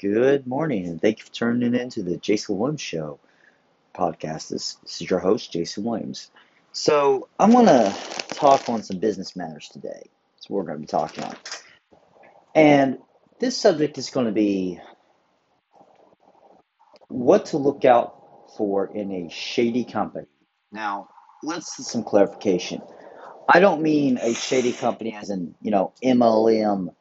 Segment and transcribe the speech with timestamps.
[0.00, 3.20] Good morning, and thank you for tuning in to the Jason Williams Show
[3.94, 4.48] podcast.
[4.48, 6.30] This, this is your host, Jason Williams.
[6.72, 7.94] So, I'm going to
[8.28, 10.08] talk on some business matters today.
[10.34, 11.36] That's what we're going to be talking on.
[12.54, 12.98] And
[13.40, 14.80] this subject is going to be
[17.08, 20.28] what to look out for in a shady company.
[20.72, 21.08] Now,
[21.42, 22.80] let's some clarification.
[23.46, 26.94] I don't mean a shady company as in, you know, MLM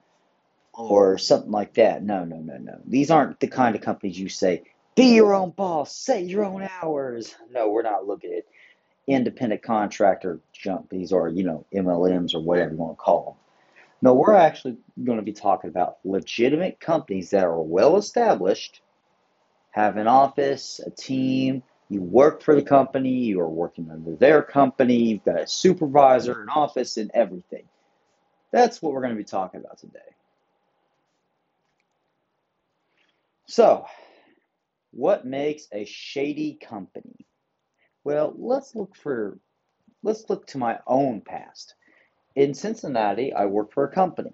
[0.80, 2.04] or something like that.
[2.04, 2.80] No, no, no, no.
[2.86, 4.64] These aren't the kind of companies you say,
[4.96, 7.36] be your own boss, set your own hours.
[7.52, 8.46] No, we're not looking at
[9.08, 13.34] independent contractor companies or, you know, MLMs or whatever you want to call them.
[14.02, 18.82] No, we're actually going to be talking about legitimate companies that are well established,
[19.72, 24.42] have an office, a team, you work for the company, you are working under their
[24.42, 27.64] company, you've got a supervisor, an office, and everything.
[28.52, 30.00] That's what we're going to be talking about today.
[33.50, 33.88] So,
[34.92, 37.26] what makes a shady company?
[38.04, 39.40] Well, let's look for
[40.04, 41.74] let's look to my own past.
[42.36, 44.34] In Cincinnati, I worked for a company.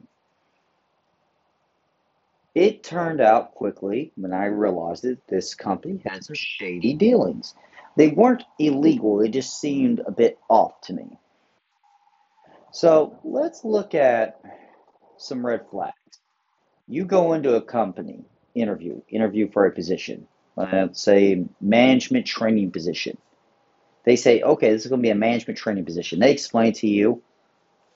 [2.55, 7.55] It turned out quickly when I realized that this company had some shady dealings.
[7.95, 11.17] They weren't illegal, they just seemed a bit off to me.
[12.71, 14.41] So let's look at
[15.15, 15.95] some red flags.
[16.89, 18.25] You go into a company,
[18.55, 23.17] interview, interview for a position, uh, let's say management training position.
[24.05, 26.19] They say, okay, this is going to be a management training position.
[26.19, 27.21] They explain to you,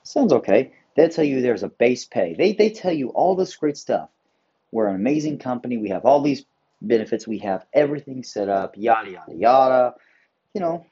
[0.02, 0.72] sounds okay.
[0.96, 2.34] They tell you there's a base pay.
[2.34, 4.10] They, they tell you all this great stuff.
[4.72, 5.78] We're an amazing company.
[5.78, 6.44] We have all these
[6.82, 7.26] benefits.
[7.26, 9.94] We have everything set up, yada, yada, yada.
[10.54, 10.86] You know,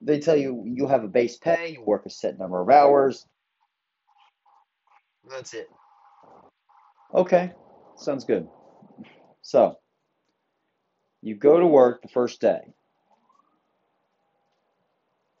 [0.00, 3.26] they tell you you have a base pay, you work a set number of hours.
[5.28, 5.70] That's it.
[7.14, 7.52] Okay,
[7.96, 8.48] sounds good.
[9.42, 9.78] So,
[11.22, 12.60] you go to work the first day.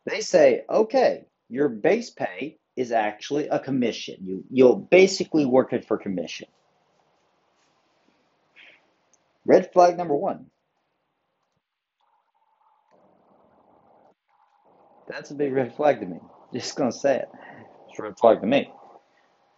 [0.06, 4.16] They say, okay, your base pay is actually a commission.
[4.22, 6.48] You, you'll basically work it for commission.
[9.44, 10.46] Red flag number one.
[15.08, 16.20] That's a big red flag to me.
[16.52, 17.28] Just gonna say it.
[17.88, 18.70] It's a red flag to me.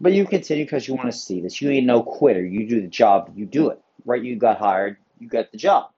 [0.00, 1.60] But you continue because you want to see this.
[1.60, 2.44] You ain't no quitter.
[2.44, 3.81] You do the job, you do it.
[4.04, 4.22] Right?
[4.22, 5.90] You got hired, you got the job.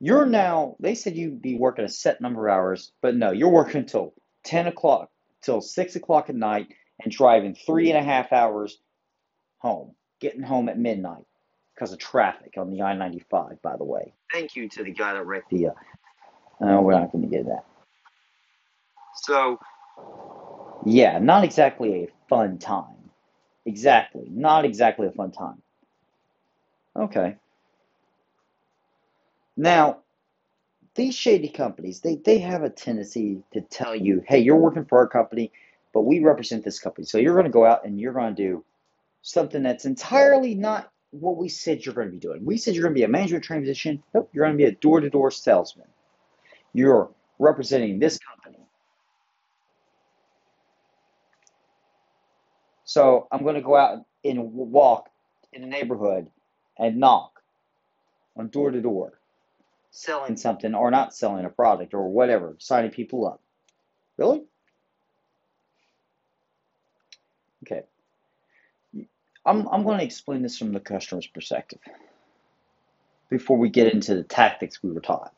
[0.00, 3.48] You're now, they said you'd be working a set number of hours, but no, you're
[3.48, 4.14] working until
[4.44, 5.10] 10 o'clock,
[5.42, 6.68] till 6 o'clock at night,
[7.02, 8.78] and driving three and a half hours
[9.58, 11.24] home, getting home at midnight
[11.74, 14.12] because of traffic on the I 95, by the way.
[14.32, 15.68] Thank you to the guy that wrecked the.
[15.68, 15.72] Uh,
[16.60, 17.64] no, we're not going to get that.
[19.22, 19.58] So,
[20.84, 23.10] yeah, not exactly a fun time.
[23.64, 24.26] Exactly.
[24.30, 25.62] Not exactly a fun time.
[26.98, 27.36] Okay.
[29.56, 29.98] Now,
[30.94, 34.98] these shady companies, they, they have a tendency to tell you, hey, you're working for
[34.98, 35.52] our company,
[35.94, 37.06] but we represent this company.
[37.06, 38.64] So you're going to go out and you're going to do
[39.22, 42.44] something that's entirely not what we said you're going to be doing.
[42.44, 44.02] We said you're going to be a management transition.
[44.12, 45.86] Nope, you're going to be a door to door salesman.
[46.72, 48.64] You're representing this company.
[52.84, 55.10] So I'm going to go out and walk
[55.52, 56.28] in the neighborhood
[56.78, 57.42] and knock
[58.36, 59.18] on door to door,
[59.90, 63.40] selling something or not selling a product or whatever, signing people up.
[64.16, 64.42] Really?
[67.64, 67.82] Okay.
[69.44, 71.80] I'm, I'm going to explain this from the customer's perspective
[73.30, 75.34] before we get into the tactics we were taught,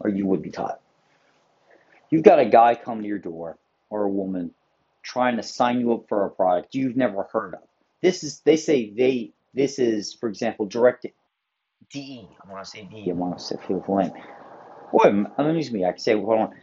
[0.00, 0.80] or you would be taught.
[2.10, 3.56] You've got a guy come to your door,
[3.88, 4.52] or a woman,
[5.02, 7.60] trying to sign you up for a product you've never heard of.
[8.00, 11.06] This is, they say they, this is, for example, direct
[11.90, 12.28] DE.
[12.44, 13.10] I want to say DE.
[13.10, 14.12] I want to say feel the name.
[14.92, 15.84] Boy, amuse me.
[15.84, 16.54] I can say what I want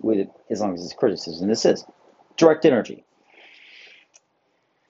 [0.00, 1.48] with it as long as it's criticism.
[1.48, 1.84] This is
[2.36, 3.04] direct energy.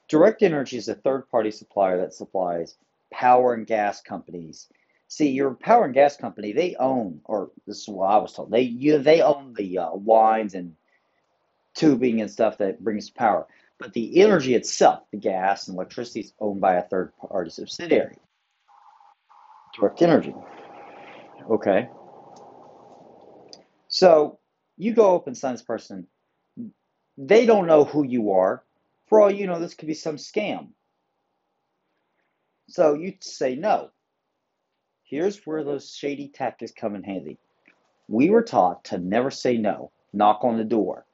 [0.09, 2.77] Direct Energy is a third party supplier that supplies
[3.13, 4.69] power and gas companies.
[5.07, 8.51] See, your power and gas company, they own, or this is what I was told,
[8.51, 10.75] they you, they own the uh, lines and
[11.75, 13.47] tubing and stuff that brings power.
[13.79, 18.17] But the energy itself, the gas and electricity, is owned by a third party subsidiary.
[19.79, 20.35] Direct Energy.
[21.49, 21.89] Okay.
[23.89, 24.39] So
[24.77, 26.07] you go up and sign this person.
[27.17, 28.63] They don't know who you are.
[29.07, 30.69] For all you know, this could be some scam.
[32.69, 33.91] So you say no.
[35.05, 37.39] Here's where those shady tactics come in handy.
[38.09, 41.07] We were taught to never say no, knock on the door,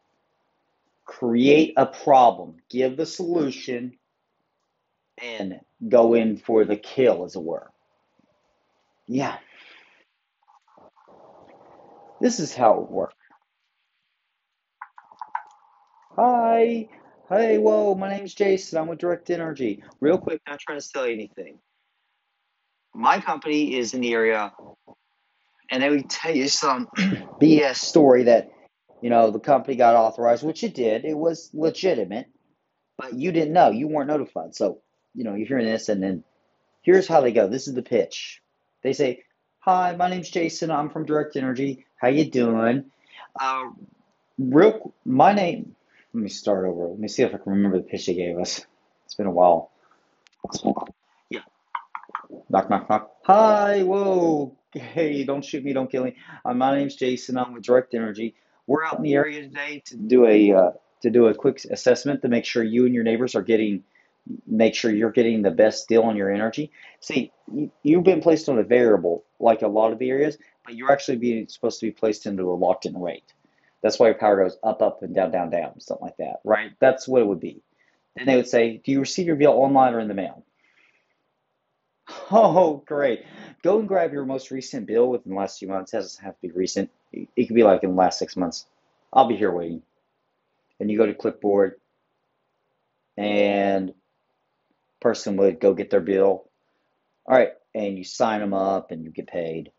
[1.05, 3.99] create a problem, give the solution,
[5.23, 7.71] and go in for the kill, as it were.
[9.07, 9.37] Yeah,
[12.21, 13.15] this is how it works.
[16.17, 16.89] Hi.
[17.29, 18.79] Hey, whoa, my name's Jason.
[18.79, 19.83] I'm with Direct Energy.
[20.01, 21.59] Real quick, not trying to sell you anything.
[22.95, 24.53] My company is in the area,
[25.71, 28.53] and they would tell you some BS story that,
[29.05, 31.05] you know, the company got authorized, which it did.
[31.05, 32.27] It was legitimate,
[32.97, 33.69] but you didn't know.
[33.69, 34.55] You weren't notified.
[34.55, 34.79] So,
[35.15, 36.25] you know, you're hearing this, and then
[36.81, 37.47] here's how they go.
[37.47, 38.41] This is the pitch.
[38.83, 39.25] They say,
[39.59, 40.71] "Hi, my name's Jason.
[40.71, 41.85] I'm from Direct Energy.
[41.97, 42.87] How you doing?
[43.39, 43.73] Uh,
[44.39, 45.77] real, my name.
[46.15, 46.87] Let me start over.
[46.87, 48.65] Let me see if I can remember the pitch they gave us.
[49.05, 49.71] It's been a while.
[51.29, 51.41] Yeah.
[52.49, 53.11] Knock, knock, knock.
[53.25, 54.57] Hi, whoa.
[54.73, 56.17] Hey, don't shoot me, don't kill me.
[56.43, 57.37] Uh, my name's Jason.
[57.37, 58.35] I'm with Direct Energy.
[58.67, 60.71] We're out in the area today to do a uh,
[61.03, 63.85] to do a quick assessment to make sure you and your neighbors are getting
[64.47, 66.73] make sure you're getting the best deal on your energy.
[67.01, 67.31] See,
[67.83, 70.91] you, have been placed on a variable like a lot of the areas, but you're
[70.91, 73.35] actually being supposed to be placed into a locked in rate.
[73.83, 76.71] That's why your power goes up, up, and down, down, down, something like that, right?
[76.81, 77.63] That's what it would be.
[78.17, 80.45] Then they would say, Do you receive your bill online or in the mail?
[82.31, 83.25] Oh, great.
[83.63, 85.93] Go and grab your most recent bill within the last few months.
[85.93, 86.91] It doesn't have to be recent.
[87.37, 88.67] It could be like in the last six months.
[89.13, 89.83] I'll be here waiting.
[90.81, 91.77] And you go to clipboard
[93.17, 93.95] and
[95.01, 96.49] person would go get their bill.
[97.27, 99.71] All right, and you sign them up and you get paid.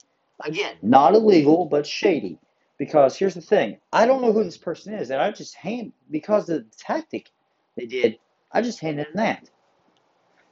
[0.43, 2.39] Again, not illegal, but shady.
[2.77, 5.93] Because here's the thing I don't know who this person is, and I just hand,
[6.11, 7.31] because of the tactic
[7.77, 8.19] they did,
[8.51, 9.49] I just handed them that.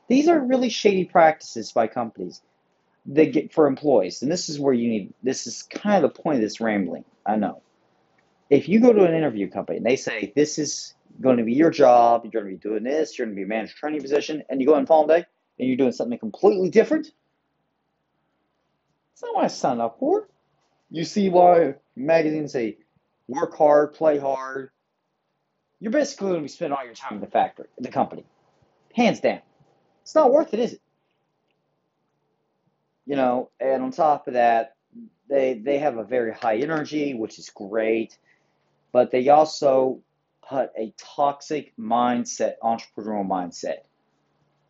[0.07, 2.41] These are really shady practices by companies
[3.06, 5.14] that get for employees, and this is where you need.
[5.24, 7.06] This is kind of the point of this rambling.
[7.26, 7.62] I know.
[8.50, 11.54] If you go to an interview company and they say this is going to be
[11.54, 14.02] your job, you're going to be doing this, you're going to be a manager training
[14.02, 15.26] position, and you go in fall day
[15.60, 17.12] and you're doing something completely different,
[19.14, 20.28] that's not what I signed up for.
[20.90, 22.78] You see why magazines say
[23.28, 24.70] work hard, play hard.
[25.80, 28.26] You're basically going to be spending all your time in the factory, the company.
[28.96, 29.42] Hands down.
[30.02, 30.82] It's not worth it, is it?
[33.06, 34.76] You know, and on top of that,
[35.30, 38.18] they they have a very high energy, which is great,
[38.92, 40.02] but they also
[40.48, 43.80] put a toxic mindset, entrepreneurial mindset.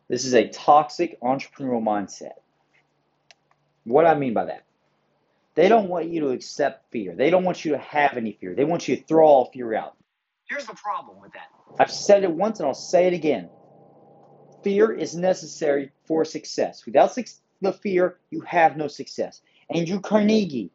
[0.08, 2.34] This is a toxic entrepreneurial mindset.
[3.84, 4.64] What I mean by that?
[5.54, 7.14] They don't want you to accept fear.
[7.14, 8.54] They don't want you to have any fear.
[8.54, 9.96] They want you to throw all fear out.
[10.48, 11.48] Here's the problem with that.
[11.78, 13.48] I've said it once and I'll say it again.
[14.62, 16.84] Fear is necessary for success.
[16.86, 17.12] Without
[17.64, 19.40] the fear, you have no success.
[19.70, 20.70] Andrew Carnegie,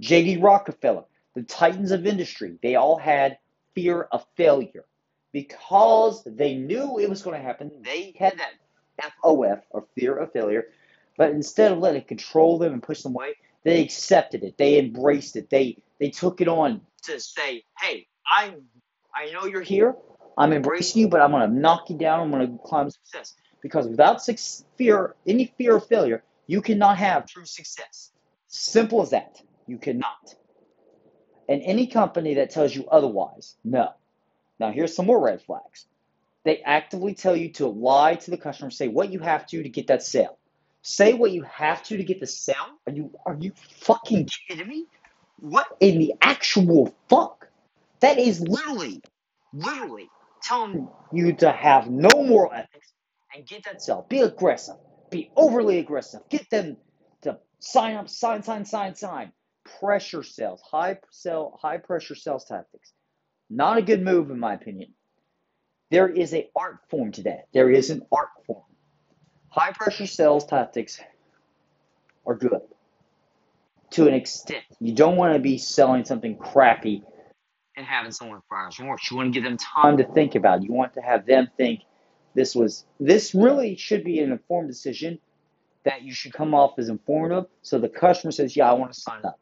[0.00, 0.36] J.D.
[0.36, 3.38] Rockefeller, the titans of industry, they all had
[3.74, 4.84] fear of failure.
[5.32, 8.52] Because they knew it was going to happen, they had that
[9.22, 10.68] FOF, or fear of failure,
[11.16, 13.34] but instead of letting it control them and push them away,
[13.64, 14.56] they accepted it.
[14.56, 15.50] They embraced it.
[15.50, 18.54] They they took it on to say, "Hey, I
[19.14, 19.96] I know you're here.
[20.36, 22.20] I'm embracing you, but I'm going to knock you down.
[22.20, 24.20] I'm going to climb success." Because without
[24.76, 28.12] fear, any fear of failure, you cannot have true success.
[28.46, 29.42] Simple as that.
[29.66, 30.34] You cannot.
[31.48, 33.92] And any company that tells you otherwise, no.
[34.58, 35.86] Now, here's some more red flags.
[36.44, 39.68] They actively tell you to lie to the customer, say what you have to to
[39.68, 40.38] get that sale.
[40.82, 42.78] Say what you have to to get the sale?
[42.86, 44.86] Are you are you fucking kidding me?
[45.40, 47.48] What in the actual fuck?
[48.00, 49.02] That is literally,
[49.52, 50.08] literally
[50.42, 52.92] telling you to have no moral ethics
[53.38, 54.04] and get that sale.
[54.08, 54.74] Be aggressive.
[55.10, 55.86] Be overly mm-hmm.
[55.86, 56.20] aggressive.
[56.28, 56.76] Get them
[57.22, 59.32] to sign up, sign, sign, sign, sign
[59.80, 62.92] pressure sales, high sell, high pressure sales tactics.
[63.48, 64.92] Not a good move in my opinion.
[65.90, 67.46] There is an art form to that.
[67.52, 68.64] There is an art form.
[69.50, 71.00] High pressure sales tactics
[72.26, 72.60] are good
[73.90, 74.64] to an extent.
[74.80, 77.02] You don't want to be selling something crappy
[77.76, 79.08] and having someone fire remorse.
[79.10, 80.64] You want to give them time to think about it.
[80.64, 81.80] You want to have them think
[82.34, 85.18] this was this really should be an informed decision
[85.84, 89.00] that you should come off as informative so the customer says, Yeah, I want to
[89.00, 89.40] sign up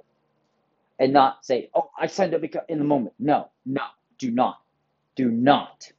[0.99, 3.83] and not say, "Oh, I signed up because in the moment." No, no,
[4.19, 4.61] do not,
[5.15, 5.91] do not.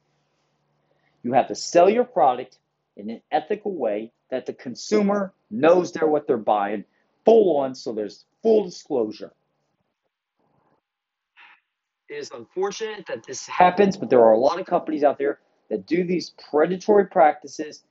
[1.22, 2.58] You have to sell your product
[2.96, 6.84] in an ethical way that the consumer knows they're what they're buying,
[7.24, 9.32] full on, so there's full disclosure.
[12.08, 15.38] It is unfortunate that this happens, but there are a lot of companies out there
[15.68, 17.82] that do these predatory practices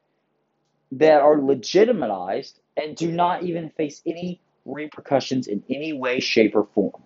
[0.94, 6.68] that are legitimized and do not even face any repercussions in any way, shape, or
[6.74, 7.02] form.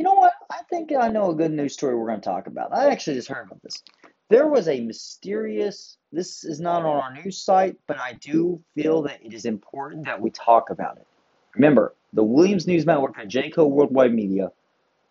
[0.00, 0.32] You know what?
[0.48, 2.72] I think I know a good news story we're going to talk about.
[2.72, 3.82] I actually just heard about this.
[4.30, 9.02] There was a mysterious, this is not on our news site, but I do feel
[9.02, 11.06] that it is important that we talk about it.
[11.54, 14.52] Remember, the Williams News Network at Jayco Worldwide Media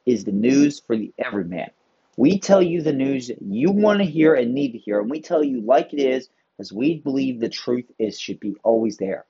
[0.07, 1.69] is the news for the everyman.
[2.17, 5.21] We tell you the news you want to hear and need to hear, and we
[5.21, 9.25] tell you like it is, because we believe the truth is should be always there.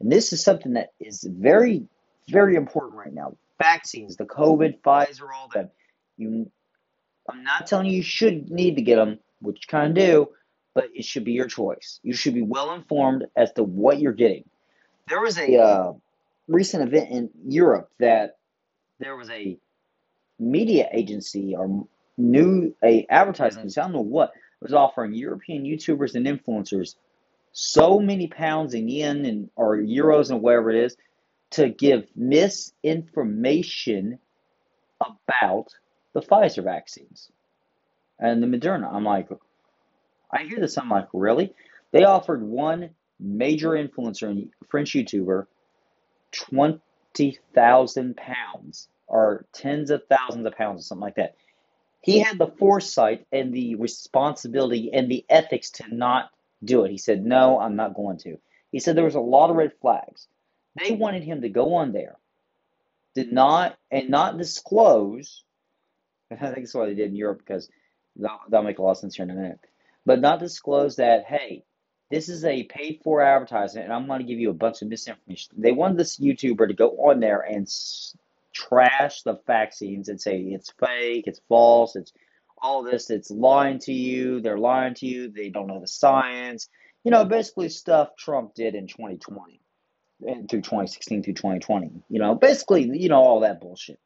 [0.00, 1.86] And this is something that is very,
[2.28, 3.38] very important right now.
[3.58, 5.72] Vaccines, the COVID, Pfizer, all that.
[6.16, 6.50] You,
[7.28, 10.28] I'm not telling you you should need to get them, which you kind of do,
[10.74, 12.00] but it should be your choice.
[12.02, 14.44] You should be well informed as to what you're getting.
[15.08, 15.92] There was a uh,
[16.48, 18.36] recent event in Europe that
[18.98, 19.58] there was a
[20.38, 21.86] media agency or
[22.16, 26.94] new a advertising I don't know what, was offering European YouTubers and influencers
[27.52, 30.96] so many pounds in yen and or euros and whatever it is
[31.50, 34.18] to give misinformation
[35.00, 35.68] about
[36.12, 37.30] the Pfizer vaccines
[38.18, 38.92] and the Moderna.
[38.92, 39.28] I'm like,
[40.30, 40.76] I hear this.
[40.76, 41.54] I'm like, really?
[41.92, 45.46] They offered one major influencer, and French YouTuber,
[46.32, 51.34] twenty thousand pounds or tens of thousands of pounds or something like that
[52.02, 56.30] he had the foresight and the responsibility and the ethics to not
[56.64, 56.90] do it.
[56.90, 58.38] He said, No, I'm not going to.
[58.70, 60.28] He said there was a lot of red flags.
[60.76, 62.16] They wanted him to go on there,
[63.14, 65.42] did not, and not disclose.
[66.30, 67.68] I think that's why they did in Europe because
[68.16, 69.60] that'll, make a lot of sense here in a minute.
[70.04, 71.64] But not disclose that, hey,
[72.10, 74.88] this is a paid for advertisement and I'm going to give you a bunch of
[74.88, 75.54] misinformation.
[75.58, 77.68] They wanted this YouTuber to go on there and
[78.52, 82.12] trash the vaccines and say it's fake, it's false, it's
[82.60, 86.68] all this, it's lying to you, they're lying to you, they don't know the science.
[87.04, 89.60] You know, basically stuff Trump did in 2020 and
[90.20, 91.90] through 2016 through 2020.
[92.08, 93.98] You know, basically, you know, all that bullshit.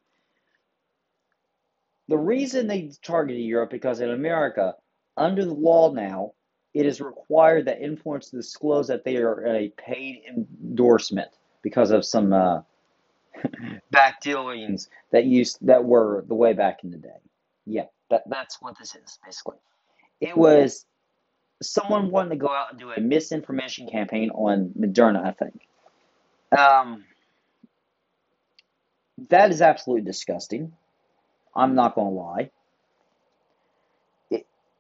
[2.09, 4.75] The reason they targeted Europe because in America,
[5.17, 6.33] under the law now,
[6.75, 11.29] it is required that influencers disclose that they are a paid endorsement
[11.63, 12.63] because of some uh,
[13.91, 17.09] back dealings that used that were the way back in the day.
[17.67, 19.59] Yeah, that that's what this is basically.
[20.21, 20.87] It was
[21.63, 25.63] someone wanting to go out and do a misinformation campaign on Moderna, I think.
[26.57, 27.05] Um,
[29.31, 30.73] that is absolutely disgusting.
[31.57, 32.51] I'm not going to lie.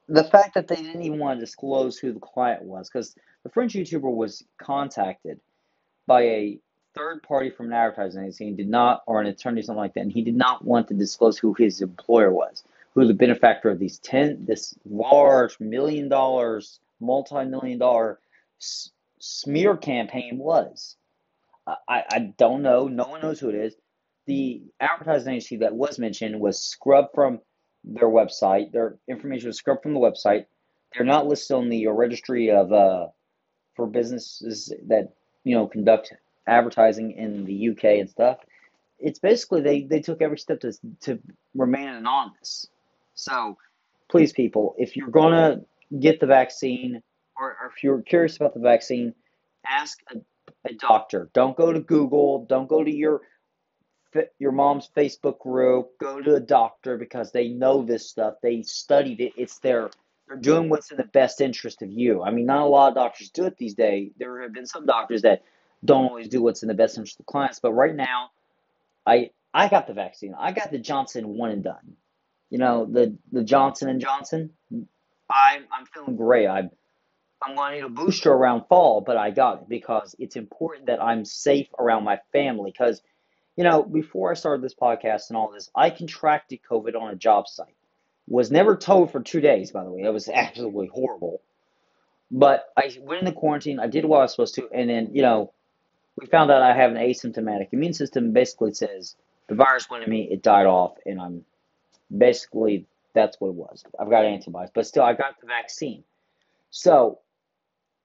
[0.09, 3.50] The fact that they didn't even want to disclose who the client was, because the
[3.50, 5.41] French YouTuber was contacted
[6.07, 6.61] by a
[6.95, 10.02] third party from an advertising agency and did not, or an attorney, something like that,
[10.02, 12.64] and he did not want to disclose who his employer was,
[12.95, 18.21] who the benefactor of these ten, this large million dollars, multi-million dollar
[18.61, 20.97] s- smear campaign was.
[21.66, 22.88] I, I don't know.
[22.88, 23.75] No one knows who it is.
[24.26, 27.40] The advertising agency that was mentioned was scrubbed from
[27.85, 28.73] their website.
[28.73, 30.47] Their information was scrubbed from the website.
[30.95, 33.07] They're not listed on the registry of uh,
[33.75, 35.14] for businesses that
[35.45, 36.12] you know conduct
[36.47, 38.38] advertising in the UK and stuff,
[38.99, 41.19] it's basically they, they took every step to to
[41.54, 42.69] remain anonymous.
[43.14, 43.59] So
[44.11, 45.62] please, people, if you're to
[45.99, 47.02] get the vaccine
[47.38, 49.14] or, or, if you're curious about the vaccine,
[49.69, 50.16] ask a,
[50.65, 51.31] a doctor.
[51.33, 52.47] Don't go to Google.
[52.49, 53.23] Don't go to your
[54.39, 55.99] your mom's Facebook group.
[55.99, 58.35] Go to a doctor because they know this stuff.
[58.43, 59.33] They studied it.
[59.37, 59.91] It's their
[60.29, 62.23] they're doing what's in the best interest of you.
[62.23, 64.13] I mean, not a lot of doctors do it these days.
[64.17, 65.43] There have been some doctors that
[65.85, 68.31] don't always do what's in the best interest of clients, but right now,
[69.07, 70.35] I I got the vaccine.
[70.39, 71.97] I got the Johnson one and done.
[72.51, 74.51] You know, the the Johnson and Johnson.
[75.31, 76.47] I'm I'm feeling great.
[76.47, 76.71] I'm
[77.45, 80.87] I'm going to need a booster around fall, but I got it because it's important
[80.87, 82.71] that I'm safe around my family.
[82.71, 83.03] Because,
[83.57, 87.17] you know, before I started this podcast and all this, I contracted COVID on a
[87.17, 87.75] job site.
[88.29, 90.03] Was never told for two days, by the way.
[90.03, 91.43] It was absolutely horrible.
[92.31, 93.79] But I went into quarantine.
[93.79, 95.53] I did what I was supposed to, and then you know,
[96.17, 98.33] we found out I have an asymptomatic immune system.
[98.33, 99.17] Basically, says
[99.49, 101.45] the virus went in me, it died off, and I'm
[102.17, 103.85] basically that's what it was.
[104.01, 106.05] I've got antibodies, but still, I got the vaccine.
[106.71, 107.19] So,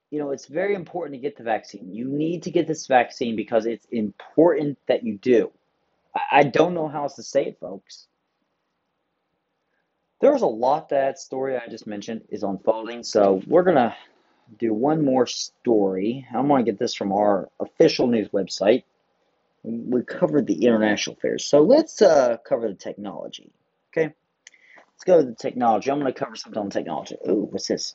[0.09, 1.93] you know, it's very important to get the vaccine.
[1.93, 5.51] You need to get this vaccine because it's important that you do.
[6.31, 8.07] I, don't know how else to say it, folks.
[10.19, 13.95] There's a lot that story I just mentioned is unfolding, so we're gonna
[14.57, 16.25] do one more story.
[16.33, 18.83] I'm gonna get this from our official news website.
[19.63, 23.51] We covered the international affairs, so let's uh, cover the technology.
[23.91, 24.15] Okay,
[24.75, 25.91] let's go to the technology.
[25.91, 27.17] I'm gonna cover something on technology.
[27.29, 27.93] Ooh, what's this?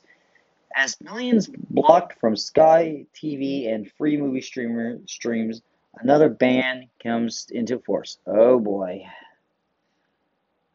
[0.75, 5.61] As millions blocked from Sky TV and free movie streamer streams,
[5.99, 8.17] another ban comes into force.
[8.25, 9.05] Oh boy.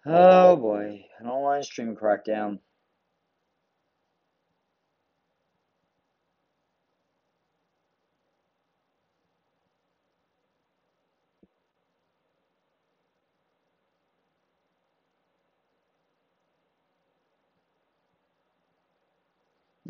[0.06, 2.60] Oh boy, an online streaming crackdown.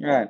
[0.02, 0.28] All right.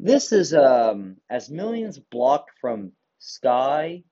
[0.00, 4.04] This is um, as millions blocked from Sky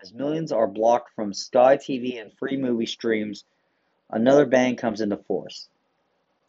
[0.00, 3.44] as millions are blocked from Sky TV and free movie streams,
[4.10, 5.68] another ban comes into force.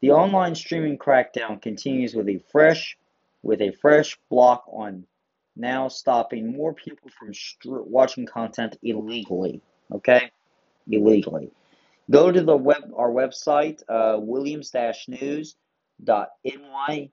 [0.02, 2.98] The online streaming crackdown continues with a fresh
[3.42, 5.06] with a fresh block on
[5.56, 7.32] now stopping more people from
[7.66, 9.62] watching content illegally.
[9.92, 10.30] Okay,
[10.90, 11.52] illegally.
[12.12, 14.20] Go to the web our website uh,
[16.06, 17.10] williams-news.ny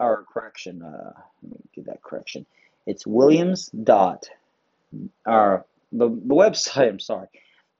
[0.00, 0.82] or correction.
[0.82, 2.46] Uh, let me get that correction.
[2.86, 4.28] It's williams dot
[5.26, 7.28] or the, the website, I'm sorry,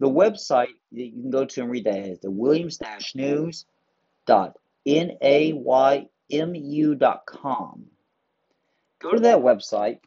[0.00, 3.64] the website that you can go to and read that is the williams dash news
[4.26, 6.08] dot naymu
[6.98, 7.86] dot com
[9.00, 10.00] Go to that website,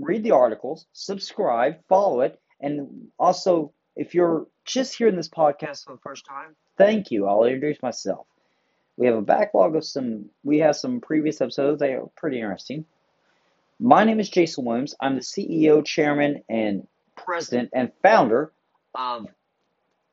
[0.00, 5.92] read the articles, subscribe, follow it, and also if you're just hearing this podcast for
[5.92, 7.26] the first time, thank you.
[7.26, 8.26] I'll introduce myself.
[9.00, 12.84] We have a backlog of some, we have some previous episodes that are pretty interesting.
[13.78, 14.94] My name is Jason Williams.
[15.00, 16.86] I'm the CEO, chairman, and
[17.16, 18.52] president and founder
[18.94, 19.26] of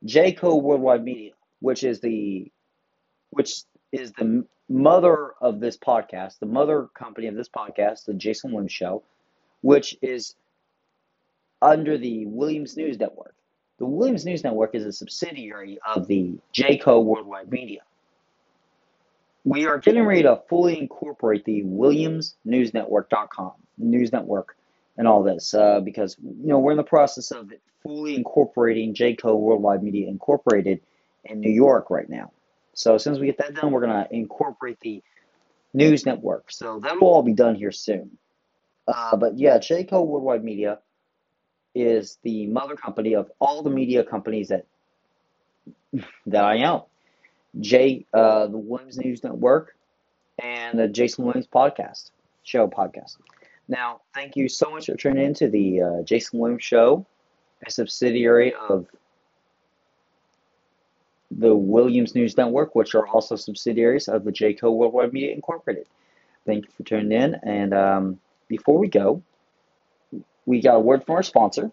[0.06, 2.50] Jayco Worldwide Media, which is the
[3.32, 8.54] which is the mother of this podcast, the mother company of this podcast, the Jason
[8.54, 9.04] Williams Show,
[9.64, 10.34] which is
[11.62, 13.36] under the Williams News Network.
[13.80, 17.82] The Williams News Network is a subsidiary of the Jayco Worldwide Media
[19.44, 24.58] we are getting ready to fully incorporate the WilliamsNewsNetwork.com news network
[24.98, 27.52] and all this uh, because you know we're in the process of
[27.84, 30.82] fully incorporating Jayco Worldwide Media Incorporated
[31.24, 32.32] in New York right now.
[32.74, 35.02] So as soon as we get that done, we're gonna incorporate the
[35.74, 36.52] news network.
[36.52, 38.18] So that will all be done here soon.
[38.88, 40.80] Uh, but yeah, Jayco Worldwide Media
[41.76, 44.66] is the mother company of all the media companies that
[46.26, 46.84] that I own.
[47.60, 49.76] Jay, uh, the Williams News Network,
[50.42, 52.12] and the Jason Williams podcast
[52.44, 53.18] show podcast.
[53.68, 57.06] Now, thank you so much for tuning in to the uh, Jason Williams Show,
[57.66, 58.88] a subsidiary of
[61.32, 65.86] the Williams News Network, which are also subsidiaries of the Jayco Worldwide Media Incorporated.
[66.46, 67.36] Thank you for tuning in.
[67.44, 69.22] And um, before we go,
[70.46, 71.72] we got a word from our sponsor.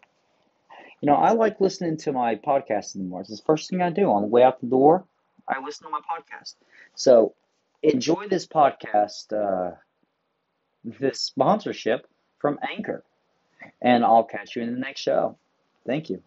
[1.01, 3.27] You know, I like listening to my podcast in the morning.
[3.31, 5.05] It's the first thing I do on the way out the door.
[5.49, 6.55] I listen to my podcast.
[6.95, 7.35] So
[7.83, 9.77] enjoy this podcast, uh,
[10.85, 12.07] this sponsorship
[12.39, 13.05] from Anchor.
[13.81, 15.39] And I'll catch you in the next show.
[15.87, 16.23] Thank you.